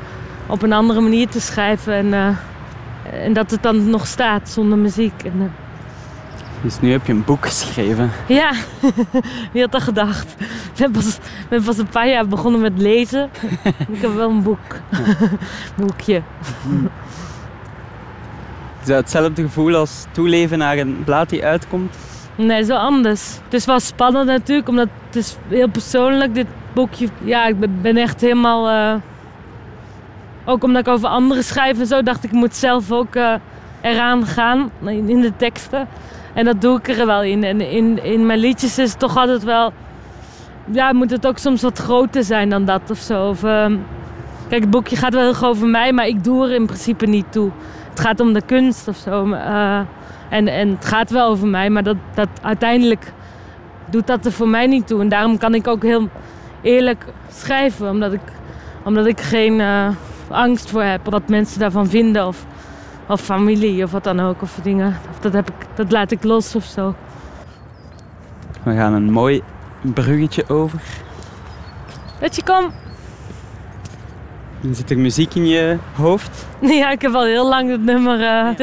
[0.47, 1.93] op een andere manier te schrijven.
[1.93, 5.23] En, eh, en dat het dan nog staat zonder muziek.
[5.23, 8.12] En, eh, Dus nu heb je een boek geschreven.
[8.27, 8.51] ja,
[9.51, 10.36] wie had dat gedacht?
[10.39, 11.17] Ik ben pas,
[11.49, 13.29] ben pas een paar jaar begonnen met lezen.
[13.93, 14.75] ik heb wel een boek.
[15.77, 16.21] Boekje.
[18.81, 21.95] Is dat hetzelfde gevoel als toeleven naar een blaad die uitkomt?
[22.35, 23.37] Nee, zo anders.
[23.43, 27.07] Het is wel spannend natuurlijk, omdat het is heel persoonlijk, dit boekje.
[27.23, 28.69] Ja, ik ben, echt helemaal...
[28.69, 29.01] eh,
[30.45, 33.33] ook omdat ik over anderen schrijf en zo, dacht ik, ik moet zelf ook eh,
[33.81, 35.87] eraan gaan in, de teksten.
[36.33, 37.43] En dat doe ik er wel in.
[37.43, 39.73] En in, in mijn liedjes is het toch altijd wel...
[40.65, 43.35] Ja, moet het ook soms wat groter zijn dan dat of zo.
[43.43, 43.75] Ehm,
[44.49, 47.05] kijk, het boekje gaat wel heel erg over mij, maar ik doe er in principe
[47.05, 47.49] niet toe.
[47.89, 49.31] Het gaat om de kunst of zo.
[49.31, 49.79] eh,
[50.31, 53.11] en, en het gaat wel over mij, maar dat, dat uiteindelijk
[53.89, 55.01] doet dat er voor mij niet toe.
[55.01, 56.09] En daarom kan ik ook heel
[56.61, 58.21] eerlijk schrijven, omdat ik,
[58.83, 59.87] omdat ik geen, eh,
[60.31, 61.09] angst voor heb.
[61.09, 62.27] Wat mensen daarvan vinden.
[62.27, 62.45] Of,
[63.07, 64.41] of familie of wat dan ook.
[64.41, 64.97] Of dingen.
[65.09, 66.95] Of dat, heb ik, dat laat ik los of zo.
[68.63, 69.41] We gaan een mooi
[69.81, 70.81] bruggetje over.
[72.19, 72.71] Betje, kom.
[74.62, 76.45] Dan zit er muziek in je hoofd.
[76.60, 78.21] Ja, ik heb al heel lang het nummer...
[78.21, 78.56] eh,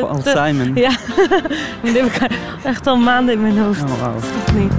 [0.00, 0.74] Paul du- Simon.
[0.74, 0.90] Ja,
[1.82, 2.28] die heb ik
[2.64, 3.82] echt al maanden in mijn hoofd.
[3.82, 4.14] Oh, wauw.
[4.16, 4.72] Of niet?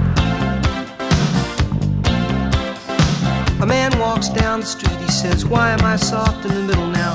[3.60, 6.86] A man walks down the street, he says, Why am I soft in the middle
[6.86, 7.14] now?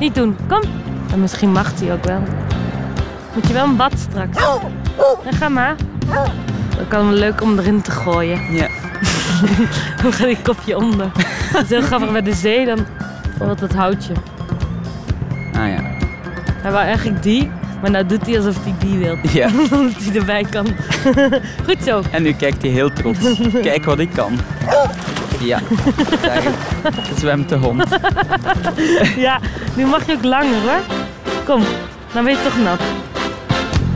[0.00, 0.36] Niet doen.
[0.48, 0.60] Kom.
[1.12, 2.22] En misschien mag hij ook wel.
[3.34, 4.38] Moet je wel een bad straks.
[5.24, 5.74] Ja, ga maar.
[6.76, 8.54] Dat kan wel leuk om erin te gooien.
[8.54, 8.68] Ja.
[10.02, 11.10] Dan gaat die kopje onder.
[11.52, 12.66] Dat is heel grappig bij de zee.
[12.66, 12.78] Dan
[13.38, 14.12] wordt het houtje.
[15.52, 15.82] Ah ja.
[16.62, 17.50] Hij wou eigenlijk die.
[17.80, 19.16] Maar nou doet hij alsof hij die wil.
[19.32, 19.48] ja.
[19.70, 20.66] Dat hij erbij kan.
[21.66, 22.02] Goed zo.
[22.10, 23.18] En nu kijkt hij heel trots.
[23.62, 24.38] Kijk wat ik kan.
[25.40, 25.58] Ja,
[26.82, 27.84] daar zwemt de hond.
[29.16, 29.38] Ja,
[29.74, 30.80] nu mag je ook langer hoor.
[31.44, 31.62] Kom,
[32.12, 32.80] dan ben je toch nat.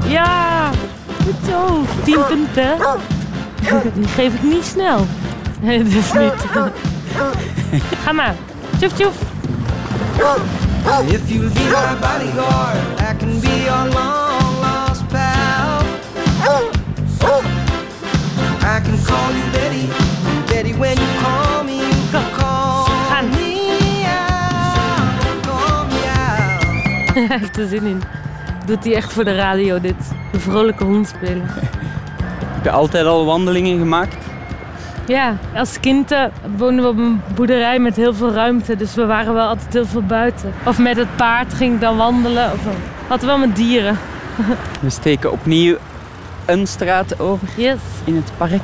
[0.06, 0.70] Ja,
[1.24, 1.84] goed zo.
[2.04, 2.76] 10 punten.
[3.94, 5.06] Die geef ik niet snel.
[5.60, 6.32] Nee, dus niet.
[8.04, 8.34] Ga maar.
[8.78, 9.14] Tjoef tjoef.
[11.06, 14.13] If you'll be my bodyguard, I can be your
[27.28, 28.02] Hij heeft er zin in.
[28.66, 29.94] Doet hij echt voor de radio dit.
[30.32, 31.46] De vrolijke hond spelen.
[31.46, 34.16] Heb je altijd al wandelingen gemaakt?
[35.06, 36.22] Ja, als kind eh,
[36.56, 38.76] woonden we op een boerderij met heel veel ruimte.
[38.76, 40.52] Dus we waren wel altijd heel veel buiten.
[40.64, 42.52] Of met het paard ging ik dan wandelen.
[42.52, 42.72] Of eh,
[43.10, 43.98] altijd wel met dieren.
[44.80, 45.76] We steken opnieuw
[46.44, 47.78] een straat over Yes.
[48.04, 48.62] in het park.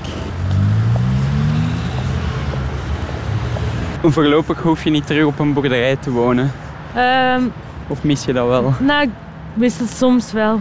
[4.03, 6.53] Voorlopig hoef je niet terug op een boerderij te wonen.
[6.95, 7.43] Ehm,
[7.90, 8.74] Of mis je dat wel?
[8.79, 9.11] Nou, ik
[9.55, 10.61] mis het soms wel.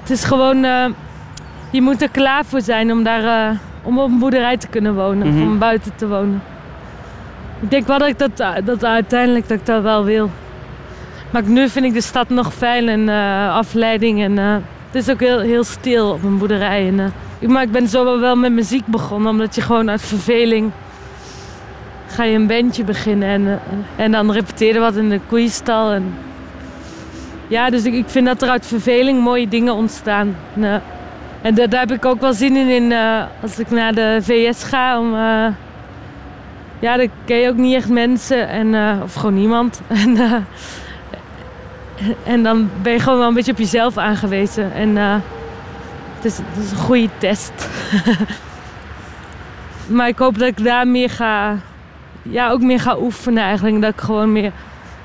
[0.00, 0.86] Het is gewoon, eh,
[1.70, 4.94] je moet er klaar voor zijn om daar eh, om op een boerderij te kunnen
[4.94, 5.28] wonen.
[5.28, 5.42] Mhm.
[5.42, 6.42] Of om buiten te wonen.
[7.60, 10.30] Ik denk wel dat ik dat, eh, dat uiteindelijk dat ik dat wel wil.
[11.30, 13.08] Maar nu vind ik de stad nog fijn en
[13.48, 14.22] afleiding.
[14.22, 14.62] En het
[14.92, 16.86] is ook heel, heel stil op een boerderij.
[16.88, 17.12] En,
[17.50, 19.30] maar ik ben zo wel met muziek begonnen.
[19.30, 20.70] Omdat je gewoon uit verveling
[22.10, 23.28] ga je een bandje beginnen.
[23.28, 25.90] En, eh, en dan repeteerde wat in de koeienstal.
[25.90, 26.14] En,
[27.50, 30.36] ja, dus ik, vind dat er uit verveling mooie dingen ontstaan.
[30.54, 30.74] En, eh,
[31.42, 34.64] en daar, heb ik ook wel zin in, in eh, als ik naar de VS
[34.64, 34.98] ga.
[34.98, 35.46] Om, eh,
[36.78, 39.80] ja, dan ken je ook niet echt mensen, en, of gewoon niemand.
[39.88, 40.18] En,
[42.24, 44.72] en dan ben je gewoon wel een beetje op jezelf aangewezen.
[44.72, 45.22] En het,
[46.22, 47.68] is, het is een goede test.
[49.96, 51.56] maar ik hoop dat ik daar meer ga,
[52.22, 53.80] ja, ook meer ga oefenen eigenlijk.
[53.80, 54.52] Dat ik gewoon meer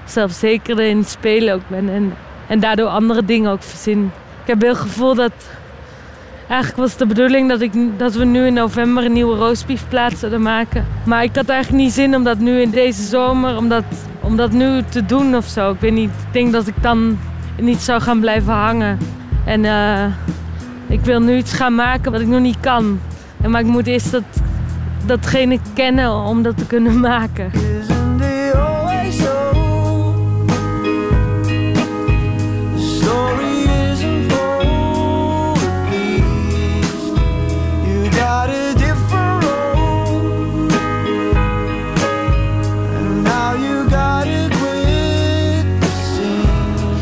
[0.05, 1.89] zelfzekerder in het spelen ook ben.
[1.89, 2.13] En,
[2.47, 4.11] en daardoor andere dingen ook verzin.
[4.41, 5.31] Ik heb heel het gevoel dat...
[6.47, 10.41] Eigenlijk was de bedoeling dat, ik, dat we nu in november een nieuwe roastbeefplaat zouden
[10.41, 10.85] maken.
[11.05, 13.83] Maar ik had eigenlijk niet zin om dat nu in deze zomer, om dat,
[14.21, 15.71] om dat nu te doen of zo.
[15.71, 17.19] Ik weet niet, ik denk dat ik dan
[17.59, 18.97] niet zou gaan blijven hangen.
[19.45, 20.05] En eh,
[20.87, 22.99] ik wil nu iets gaan maken wat ik nog niet kan.
[23.47, 24.23] Maar ik moet eerst dat,
[25.05, 27.51] datgene kennen om dat te kunnen maken.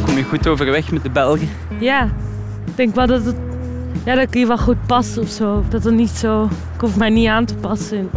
[0.06, 1.50] Kom je goed overweg met de Belgen?
[1.80, 2.04] Ja,
[2.66, 3.36] ik denk wel dat, het,
[4.06, 5.64] ja, dat ik hier wel goed pas of zo.
[5.70, 6.44] Dat er niet zo...
[6.44, 8.10] Ik hoef mij niet aan te passen.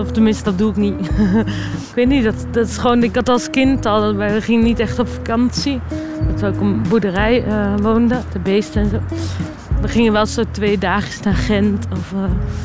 [0.00, 1.00] Of tenminste, dat doe ik niet.
[1.88, 3.02] ik weet niet, dat, dat is gewoon...
[3.02, 4.14] Ik had als kind al...
[4.14, 5.80] We gingen niet echt op vakantie.
[6.30, 8.22] Dat we ook op een boerderij eh, woonden.
[8.32, 8.98] De beesten en zo.
[9.80, 11.86] We gingen wel zo twee dagen naar Gent.
[11.92, 12.18] Of eh,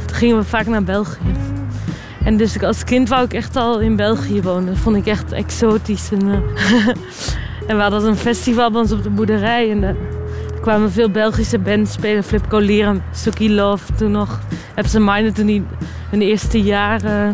[0.06, 1.32] toen gingen we vaak naar België.
[2.24, 4.66] En dus als kind wou ik echt al in België wonen.
[4.66, 6.12] Dat vond ik echt exotisch.
[6.12, 6.88] En, eh,
[7.68, 9.72] en we hadden een festival bij ons op de boerderij.
[9.72, 9.96] En eh,
[10.68, 12.24] kwamen veel Belgische bands spelen.
[12.24, 14.40] Flip Collier, Suki Love toen nog.
[14.74, 15.64] Hebben ze Minor toen die
[16.10, 17.04] hun eerste jaar.
[17.04, 17.30] eh,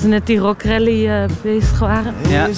[0.00, 2.14] ze net die rockrally eh bezig waren.
[2.28, 2.48] Ja.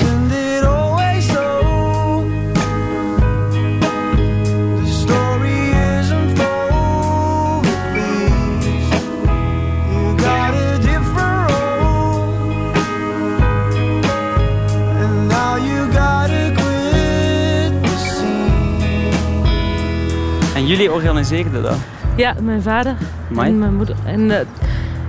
[20.76, 21.76] Jullie organiseerden dat?
[22.16, 22.94] Ja, mijn vader
[23.30, 23.48] Amai.
[23.48, 24.46] en mijn moeder en, eh,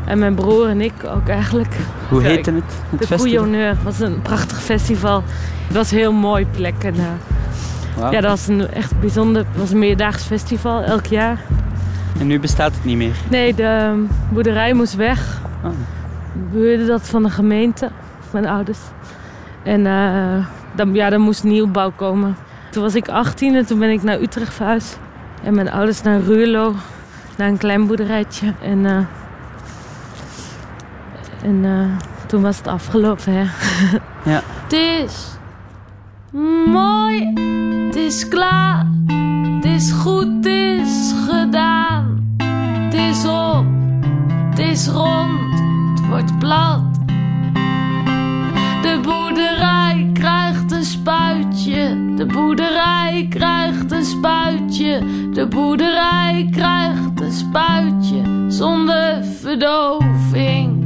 [0.05, 1.75] en mijn broer en ik ook eigenlijk.
[2.09, 2.63] Hoe Ja, heette het?
[2.89, 3.43] Het De festival?
[3.43, 5.23] Honneur was een prachtig festival.
[5.67, 6.83] Het was een heel mooi plek.
[6.83, 11.39] En, eh, ja, dat was een echt bijzonder, het was een meerdaags festival elk jaar.
[12.19, 13.15] En nu bestaat het niet meer.
[13.29, 13.91] Nee, de eh,
[14.29, 15.41] boerderij moest weg.
[15.63, 15.71] Oh.
[16.51, 17.89] We huurden dat van de gemeente,
[18.29, 18.79] van mijn ouders.
[19.63, 22.35] En eh, dan, ja, er moest nieuwbouw komen.
[22.71, 24.99] Toen was ik 18 en toen ben ik naar Utrecht verhuisd.
[25.43, 26.75] En mijn ouders naar Ruurlo,
[27.37, 28.53] naar een klein boerderijtje.
[28.61, 28.97] En, eh,
[31.43, 33.45] en eh, toen was het afgelopen, hè.
[34.31, 34.41] Ja.
[34.63, 35.37] Het is
[36.65, 37.33] mooi,
[37.85, 38.85] het is klaar,
[39.55, 42.35] het is goed, het is gedaan.
[42.83, 43.65] Het is op,
[44.49, 45.59] het is rond,
[45.99, 46.83] het wordt plat.
[48.81, 52.13] De boerderij krijgt een spuitje.
[52.15, 53.66] De boerderij krijgt
[54.77, 55.31] spuitje.
[55.33, 60.85] De boerderij krijgt een spuitje zonder verdoving.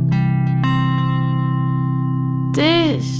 [2.47, 3.19] Het is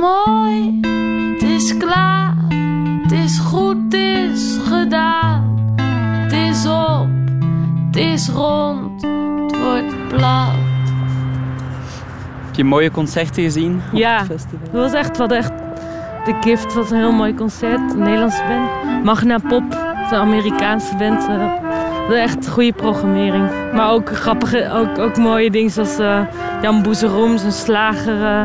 [0.00, 0.80] mooi,
[1.32, 2.36] het is klaar,
[3.02, 5.42] het is goed, het is gedaan.
[6.22, 7.08] Het is op,
[7.86, 10.52] het is rond, het wordt plat.
[12.46, 14.18] Heb je mooie concerten gezien op Ja.
[14.18, 14.58] het festival?
[14.62, 15.63] Het was echt, wat echt.
[16.24, 19.04] De Gift was een heel mooi concert, een Nederlandse band.
[19.04, 19.62] Magna Pop,
[20.10, 21.28] een Amerikaanse band.
[22.08, 23.48] is echt goede programmering.
[23.72, 26.20] Maar ook grappige, ook, ook mooie dingen zoals eh,
[26.62, 28.44] Jan Boezeroem, zo'n slager eh,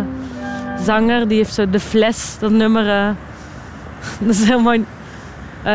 [0.85, 1.27] zanger.
[1.27, 2.85] Die heeft zo de fles, dat nummer.
[4.19, 4.85] dat is heel mooi.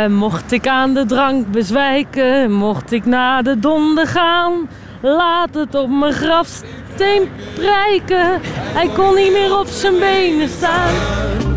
[0.09, 4.53] Mocht ik aan de drank bezwijken, mocht ik naar de donder gaan,
[5.01, 8.41] laat het op mijn grafsteen prijken.
[8.75, 11.54] Hij kon niet meer op zijn benen staan.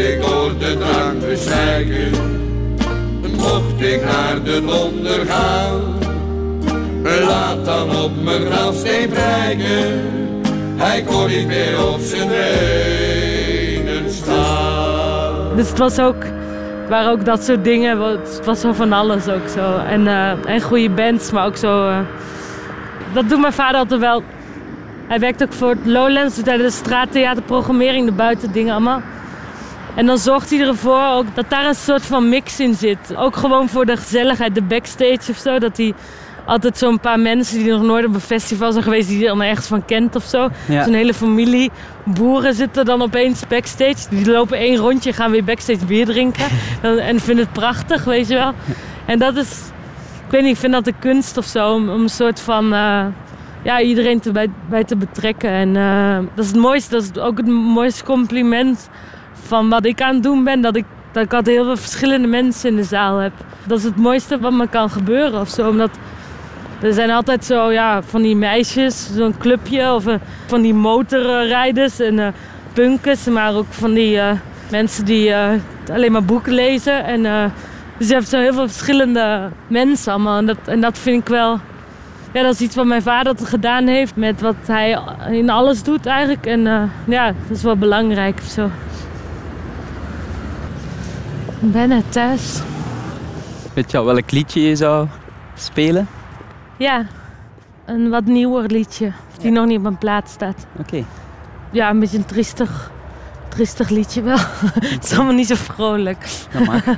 [0.00, 2.10] Ik door de drank bezwijken,
[3.36, 5.80] mocht ik naar de donder gaan.
[7.26, 10.00] Laat dan op mijn grafsteen prijken,
[10.76, 15.56] hij kon niet meer op zijn benen staan.
[15.56, 16.24] Dus het was ook,
[16.88, 18.00] waren ook dat soort dingen.
[18.00, 19.76] Het was zo van alles ook zo.
[19.76, 21.88] En, eh, en goede bands, maar ook zo.
[21.88, 21.98] eh,
[23.12, 24.22] dat doet mijn vader altijd wel.
[25.06, 29.02] Hij werkt ook voor het Lowlands, doet hij de straattheaterprogrammering, de buitendingen allemaal.
[29.94, 33.16] En dan zorgt hij ervoor ook dat daar een soort van mix in zit.
[33.16, 35.58] Ook gewoon voor de gezelligheid, de backstage of zo.
[35.58, 35.94] Dat hij
[36.44, 39.42] altijd zo'n paar mensen die nog nooit op een festival zijn geweest, die hij dan
[39.42, 40.48] ergens van kent of zo.
[40.68, 40.84] Ja.
[40.84, 41.70] Zo'n hele familie
[42.04, 44.08] boeren zitten dan opeens backstage.
[44.10, 46.44] Die lopen één rondje, gaan weer backstage bier drinken.
[46.82, 48.52] En vinden het prachtig, weet je wel.
[49.06, 49.50] En dat is,
[50.26, 51.72] ik weet niet, ik vind dat de kunst of zo.
[51.72, 53.04] Om, om een soort van, eh,
[53.62, 55.50] ja, iedereen te, bij, bij te betrekken.
[55.50, 58.88] En eh, dat is het mooiste, dat is ook het mooiste compliment
[59.50, 60.60] van wat ik aan het doen ben.
[60.60, 63.32] Dat ik, dat ik altijd heel veel verschillende mensen in de zaal heb.
[63.66, 65.68] Dat is het mooiste wat me kan gebeuren of zo.
[65.68, 65.90] Omdat
[66.80, 70.14] er zijn altijd zo, ja, van die meisjes, zo'n clubje of eh,
[70.46, 72.26] van die motorrijders en eh
[72.72, 74.30] punkers, maar ook van die eh,
[74.70, 75.34] mensen die
[75.92, 77.04] alleen maar boeken lezen.
[77.04, 77.52] En,
[77.98, 80.38] dus je hebt zo heel veel verschillende mensen allemaal.
[80.38, 81.58] En dat, en dat vind ik wel,
[82.32, 84.98] ja, dat is iets wat mijn vader gedaan heeft met wat hij
[85.30, 86.46] in alles doet eigenlijk.
[86.46, 88.70] En ja, dat is wel belangrijk of zo.
[91.60, 92.60] Ik ben net thuis.
[93.72, 95.08] Weet je al welk liedje je zou
[95.54, 96.08] spelen?
[96.76, 97.06] Ja,
[97.84, 99.12] een wat nieuwer liedje.
[99.40, 100.66] Die nog niet op mijn plaat staat.
[100.78, 101.04] Oké.
[101.70, 102.90] Ja, een beetje een triestig,
[103.48, 104.36] triestig liedje wel.
[104.94, 106.46] Het is allemaal niet zo vrolijk.
[106.52, 106.84] Dat mag.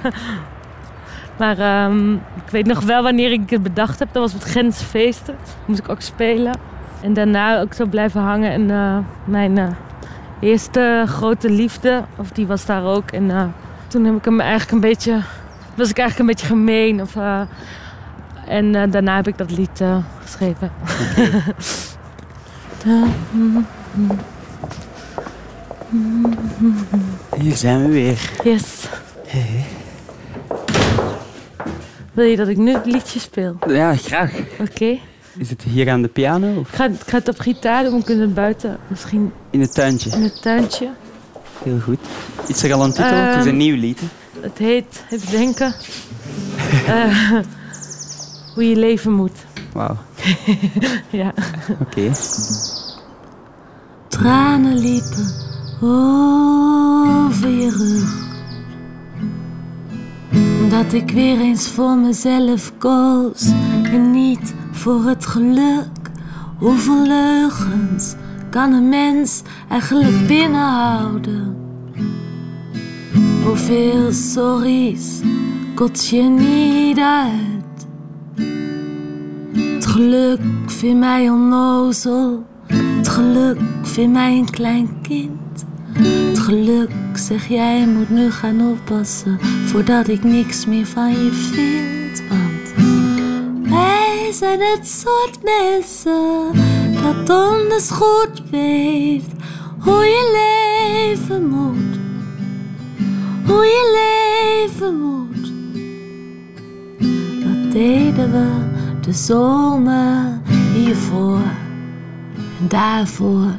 [1.38, 4.08] Maar ehm, ik weet nog wel wanneer ik het bedacht heb.
[4.12, 5.36] Dat was op het Gentse feesten.
[5.64, 6.54] Moest ik ook spelen.
[7.00, 8.50] En daarna ook zo blijven hangen.
[8.50, 9.66] En eh, mijn eh,
[10.40, 13.10] eerste grote liefde, of die was daar ook.
[13.10, 13.44] En eh,
[13.92, 15.22] toen heb ik hem eigenlijk een beetje,
[15.74, 17.00] was ik eigenlijk een beetje gemeen.
[17.00, 17.40] Of, eh,
[18.46, 20.72] en eh, daarna heb ik dat lied eh, geschreven.
[27.38, 28.30] Hier zijn we weer.
[28.44, 28.88] Yes.
[32.12, 33.56] Wil je dat ik nu het liedje speel?
[33.66, 34.32] Ja, graag.
[34.60, 34.98] Oké.
[35.36, 37.98] Is het hier aan de piano of Ik ga, ik ga het op gitaar doen,
[37.98, 40.10] we kunnen het buiten, misschien in het tuintje?
[40.10, 40.88] in het tuintje.
[41.64, 41.98] Heel goed.
[42.46, 43.14] Is er al een titel?
[43.16, 44.00] het is een Ehm, nieuw lied.
[44.00, 44.06] hè?
[44.40, 45.74] Het heet, even denken,
[46.86, 47.38] eh,
[48.54, 49.36] hoe je leven moet.
[49.72, 49.96] Wauw.
[51.10, 51.32] Ja.
[51.80, 52.10] Oké.
[54.08, 55.26] Tranen liepen
[55.80, 58.30] over je rug.
[60.62, 63.50] Omdat ik weer eens voor mezelf koos
[63.82, 65.86] en niet voor het geluk.
[66.58, 68.14] Hoeveel leugens
[68.52, 71.56] kan een mens eigenlijk binnenhouden?
[73.44, 75.20] Hoeveel sorry's
[75.74, 77.86] kots je niet uit?
[79.56, 82.44] Het geluk vindt mij onnozel.
[82.66, 85.64] Het geluk vindt mij een klein kind.
[85.92, 92.22] Het geluk, zeg jij, moet nu gaan oppassen voordat ik niks meer van je vind.
[92.28, 92.90] Want
[93.70, 99.26] wij zijn het soort mensen dat donders goed weet
[99.78, 101.98] hoe je leven moet.
[103.46, 105.52] Hoe je leven moet.
[107.44, 108.50] Dat deden we
[109.00, 110.40] de zomer
[110.74, 111.40] hiervoor.
[112.60, 113.52] En daarvoor,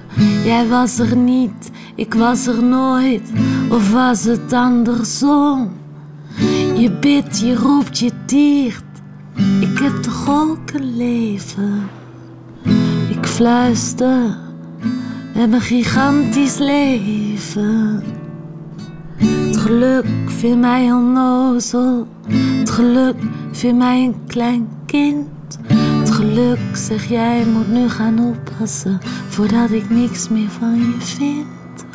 [0.44, 3.32] jij was er niet, ik was er nooit.
[3.70, 5.72] Of was het andersom?
[6.76, 8.84] Je bidt, je roept, je tiert.
[9.60, 11.90] Ik heb toch ook een leven?
[13.10, 14.38] Ik fluister
[15.34, 18.04] met mijn gigantisch leven.
[19.16, 22.08] Het geluk vindt mij onnozel.
[22.60, 23.16] Het geluk
[23.52, 25.28] vindt mij een klein kind.
[25.68, 31.86] Het geluk, zeg jij, moet nu gaan oppassen voordat ik niks meer van je vind.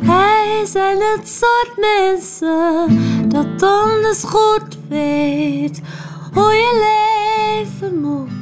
[0.00, 5.80] Wij zijn het soort mensen dat donders goed weet
[6.32, 6.94] hoe je
[7.78, 8.35] leven moet.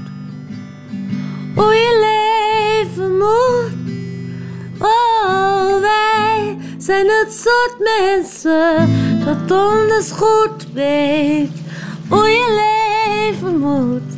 [1.54, 3.72] Hoe je leven moet.
[4.78, 8.90] Oh, wij zijn het soort mensen
[9.24, 11.62] dat donders goed weet
[12.08, 14.12] hoe je leven moet.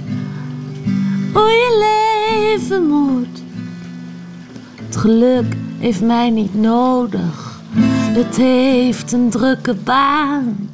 [1.32, 3.42] Hoe je leven moet.
[4.86, 7.60] Het geluk heeft mij niet nodig.
[8.16, 10.70] Het heeft een drukke baan.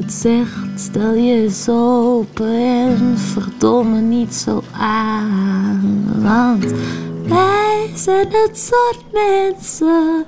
[0.00, 6.04] Het zegt, stel je eens open en verdomme niet zo aan.
[6.22, 6.64] Want
[7.26, 10.24] wij zijn het soort mensen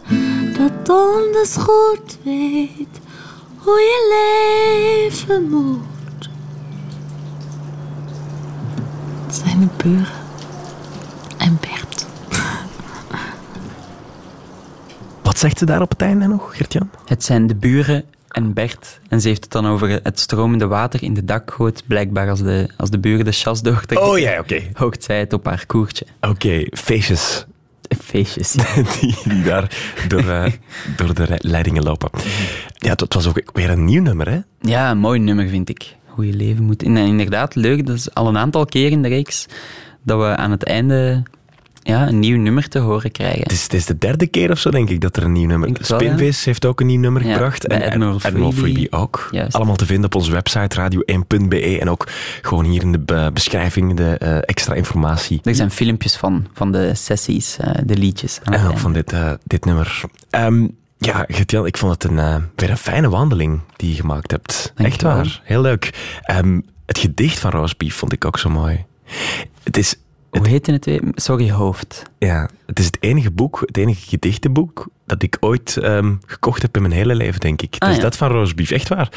[0.58, 3.00] dat donders goed weet
[3.56, 4.16] hoe je
[5.16, 6.28] leven moet.
[9.26, 10.06] Het zijn de buren
[11.38, 12.06] en Bert.
[15.22, 16.90] Wat zegt ze daar op het einde nog, Gert-Jan?
[17.04, 18.04] Het zijn de buren
[18.35, 19.01] en Bert.
[19.09, 21.83] En ze heeft het dan over het stromende water in de dakgoot.
[21.87, 24.09] Blijkbaar als de, als de buren de chas doortrekken.
[24.09, 24.62] Oh ja, oké.
[24.73, 26.07] Hoogt zij het op haar koertje.
[26.20, 27.47] Oké, feestjes
[28.03, 28.53] Feestjes.
[29.01, 29.77] die, die daar
[30.09, 30.53] door, eh,
[30.97, 32.11] door de leidingen lopen.
[32.75, 34.38] Ja, het was ook weer een nieuw nummer, hè?
[34.61, 35.97] Ja, een mooi nummer vind ik.
[36.07, 36.83] Hoe je leven moet.
[36.83, 37.87] En inderdaad, leuk.
[37.87, 39.47] Dat is al een aantal keer in de reeks
[40.03, 41.23] dat we aan het einde
[41.85, 43.42] ja, een nieuw nummer te horen krijgen.
[43.42, 45.47] Het is, het is de derde keer of zo, denk ik, dat er een nieuw
[45.47, 45.68] nummer...
[45.81, 47.66] Spinvis heeft ook een nieuw nummer Ja, gebracht.
[47.66, 48.53] bij Admiral Freebie.
[48.53, 49.29] Freebie ook.
[49.31, 49.55] Juist.
[49.55, 52.09] Allemaal te vinden op onze website radio1.be en ook
[52.42, 55.40] gewoon hier in de be- beschrijving de eh, extra informatie.
[55.42, 58.38] Er zijn filmpjes van, van de sessies, eh, de liedjes.
[58.44, 60.01] En ook van dit, eh, dit nummer.
[60.31, 60.66] Ehm,
[60.99, 64.73] ja, Gert-Jan, ik vond het een, weer een fijne wandeling die je gemaakt hebt.
[64.75, 65.40] Dank Echt waar.
[65.44, 65.90] Heel leuk.
[66.23, 68.85] Ehm, het gedicht van Roosbeef vond ik ook zo mooi.
[69.62, 69.94] Het is,
[70.38, 71.03] Hoe heette het weer?
[71.14, 72.03] Sorry, hoofd.
[72.18, 76.77] ja, het is het enige boek, het enige gedichtenboek dat ik ooit ehm, gekocht heb
[76.77, 77.75] in mijn hele leven, denk ik.
[77.79, 78.03] Ah, dus ja.
[78.03, 79.09] dat van Roosbeef, echt waar.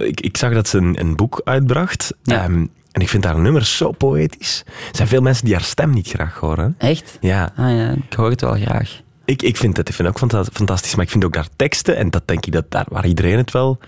[0.00, 2.14] ik, ik zag dat ze een, een boek uitbracht.
[2.22, 2.42] Ja.
[2.42, 4.62] ehm, en ik vind haar nummers zo poëtisch.
[4.66, 6.74] Er zijn veel mensen die haar stem niet graag horen.
[6.78, 7.18] Echt?
[7.20, 9.00] Ja, Ah ja, ik hoor het wel graag.
[9.24, 11.96] Ik, ik vind het ik vind ook fanta- fantastisch, maar ik vind ook daar teksten,
[11.96, 13.78] en dat denk ik dat daar waar iedereen het wel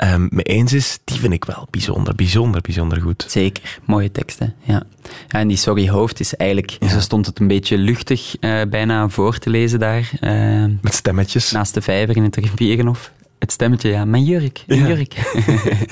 [0.00, 3.24] ehm, mee eens is, die vind ik wel bijzonder, bijzonder, bijzonder goed.
[3.28, 4.54] Zeker, mooie teksten.
[4.62, 4.82] Ja.
[5.28, 9.08] ja en die Sorry Hoofd is eigenlijk, zo stond het een beetje luchtig eh, bijna
[9.08, 10.10] voor te lezen daar.
[10.20, 11.50] eh, Met stemmetjes.
[11.50, 13.12] naast de vijver in het rivierenhof.
[13.38, 14.86] Het stemmetje, ja, mijn jurk, mijn Ja.
[14.88, 15.14] jurk.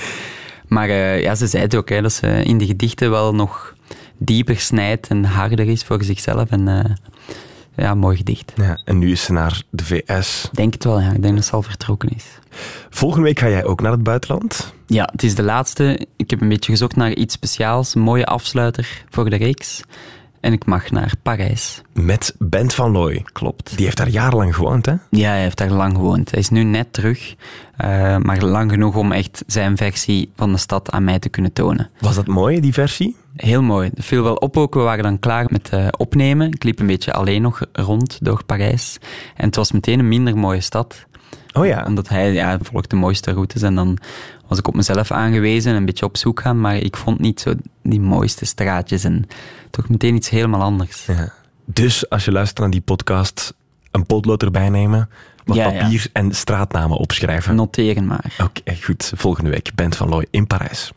[0.74, 3.74] maar eh, ja, ze zei het ook, hè, dat ze in de gedichten wel nog
[4.18, 6.50] dieper snijdt en harder is voor zichzelf.
[6.50, 6.96] En
[7.79, 8.53] ja, mooi gedicht.
[8.57, 10.49] Ja, en nu is ze naar de VS.
[10.53, 11.12] Denk het wel, ja.
[11.12, 12.24] Ik denk dat ze al vertrokken is.
[12.91, 14.72] Volgende week ga jij ook naar het buitenland.
[14.87, 16.07] Ja, het is de laatste.
[16.16, 19.83] Ik heb een beetje gezocht naar iets speciaals, een mooie afsluiter voor de reeks.
[20.41, 21.83] En ik mag naar Parijs.
[21.93, 23.24] Met Bent van Looy.
[23.33, 23.76] Klopt.
[23.76, 24.95] Die heeft daar jarenlang gewoond, hè?
[25.11, 26.31] Ja, hij heeft daar lang gewoond.
[26.31, 27.35] Hij is nu net terug.
[27.79, 31.53] Eh, maar lang genoeg om echt zijn versie van de stad aan mij te kunnen
[31.53, 31.91] tonen.
[32.01, 33.16] Was dat mooi, die versie?
[33.37, 33.91] Heel mooi.
[33.95, 34.74] Het viel wel op ook.
[34.74, 36.53] We waren dan klaar met eh, opnemen.
[36.53, 38.99] Ik liep een beetje alleen nog rond door Parijs.
[39.37, 41.07] En het was meteen een minder mooie stad.
[41.53, 41.85] Oh ja.
[41.87, 43.62] Omdat hij ja, volgt de mooiste routes.
[43.62, 43.99] En dan
[44.47, 46.61] was ik op mezelf aangewezen en een beetje op zoek gaan.
[46.61, 49.05] Maar ik vond niet zo die mooiste straatjes.
[49.05, 49.26] En
[49.70, 51.07] toch meteen iets helemaal anders.
[51.07, 51.33] Ja.
[51.64, 53.55] Dus als je luistert naar die podcast,
[53.91, 55.09] een potlood erbij nemen,
[55.49, 55.82] wat Ja, ja.
[55.82, 57.55] papier en straatnamen opschrijven.
[57.55, 58.34] Noteren maar.
[58.42, 59.12] Oké, goed.
[59.16, 60.92] Volgende week Bent van Looy in Parijs.